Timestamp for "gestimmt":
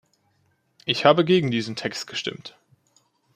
2.07-2.57